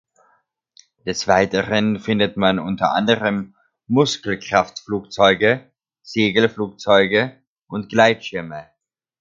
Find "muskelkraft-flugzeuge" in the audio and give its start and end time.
3.85-5.71